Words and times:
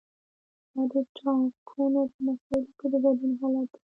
دا 0.73 0.81
د 0.91 0.93
ټاکنو 1.17 2.01
په 2.11 2.17
مسایلو 2.25 2.71
کې 2.77 2.85
د 2.91 2.93
ګډون 3.03 3.31
حالت 3.39 3.69
دی. 3.73 3.81